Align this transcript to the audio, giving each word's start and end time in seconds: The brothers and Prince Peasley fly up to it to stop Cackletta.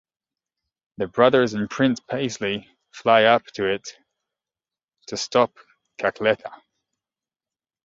The 0.97 1.05
brothers 1.05 1.53
and 1.53 1.69
Prince 1.69 1.99
Peasley 1.99 2.67
fly 2.91 3.25
up 3.25 3.45
to 3.53 3.65
it 3.65 3.87
to 5.05 5.15
stop 5.15 5.53
Cackletta. 5.99 6.51